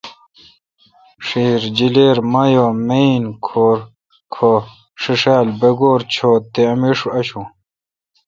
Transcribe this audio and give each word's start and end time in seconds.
ڄھیر، 1.25 1.61
جلیر، 1.77 2.17
مایع، 2.31 2.67
میین، 2.87 3.23
کھو 4.33 4.51
ݭیݭال، 5.01 5.47
بگورڄھوت 5.59 6.43
تے 6.53 6.63
امیݭ 6.73 6.99
اشون۔ 7.17 7.45